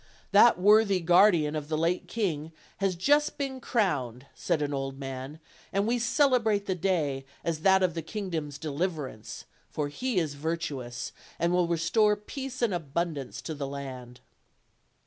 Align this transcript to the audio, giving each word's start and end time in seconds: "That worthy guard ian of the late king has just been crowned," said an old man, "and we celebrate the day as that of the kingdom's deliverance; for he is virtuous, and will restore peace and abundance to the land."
"That 0.31 0.59
worthy 0.59 0.99
guard 0.99 1.35
ian 1.35 1.55
of 1.55 1.69
the 1.69 1.77
late 1.77 2.07
king 2.07 2.51
has 2.77 2.95
just 2.95 3.37
been 3.37 3.61
crowned," 3.61 4.25
said 4.33 4.63
an 4.63 4.73
old 4.73 4.97
man, 4.97 5.39
"and 5.71 5.85
we 5.85 5.99
celebrate 5.99 6.65
the 6.65 6.73
day 6.73 7.23
as 7.43 7.59
that 7.59 7.83
of 7.83 7.93
the 7.93 8.01
kingdom's 8.01 8.57
deliverance; 8.57 9.45
for 9.69 9.89
he 9.89 10.17
is 10.17 10.33
virtuous, 10.33 11.11
and 11.37 11.53
will 11.53 11.67
restore 11.67 12.15
peace 12.15 12.63
and 12.63 12.73
abundance 12.73 13.43
to 13.43 13.53
the 13.53 13.67
land." 13.67 14.21